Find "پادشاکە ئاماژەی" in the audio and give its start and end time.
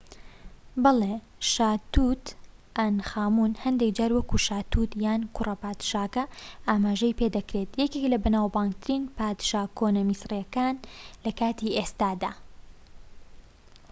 5.63-7.17